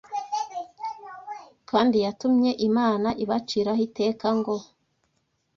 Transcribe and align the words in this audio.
kandi 1.69 1.97
yatumye 2.05 2.51
Imana 2.69 3.09
ibaciraho 3.23 3.81
iteka 3.87 4.27
ngo 4.37 4.55